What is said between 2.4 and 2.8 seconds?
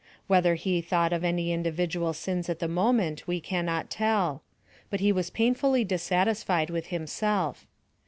at the